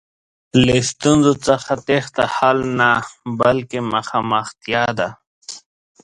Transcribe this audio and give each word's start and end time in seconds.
له 0.65 0.75
ستونزو 0.91 1.33
څخه 1.47 1.71
تېښته 1.87 2.23
حل 2.35 2.57
نه، 2.79 2.91
بلکې 3.39 3.79
مخامختیا 3.93 4.85
ده. 4.99 5.09